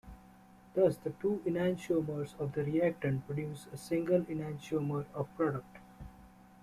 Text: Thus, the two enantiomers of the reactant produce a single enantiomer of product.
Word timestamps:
Thus, 0.73 0.97
the 0.97 1.11
two 1.11 1.43
enantiomers 1.45 2.33
of 2.39 2.53
the 2.53 2.63
reactant 2.63 3.27
produce 3.27 3.67
a 3.71 3.77
single 3.77 4.21
enantiomer 4.23 5.05
of 5.13 5.29
product. 5.35 5.77